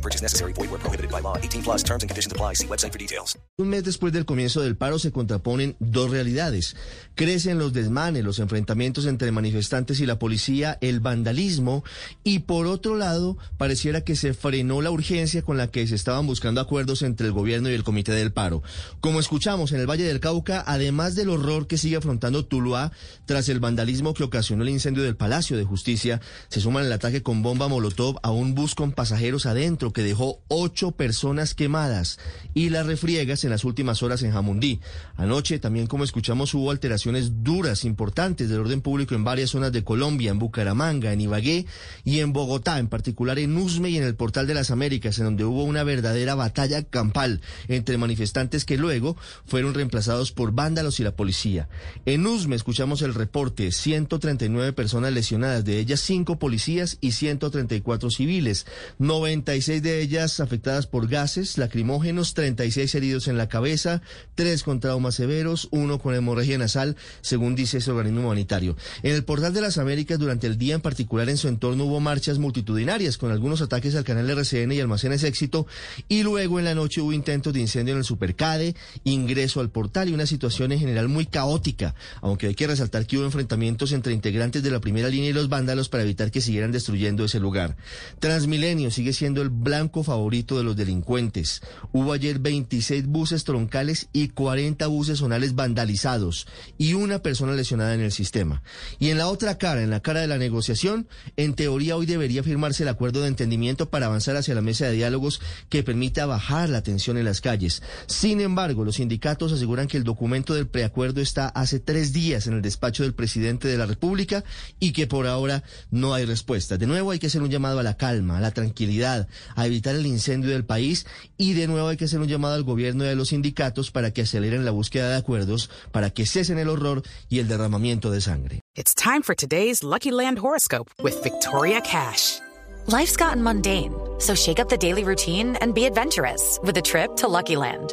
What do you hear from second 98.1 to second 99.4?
sistema. Y en la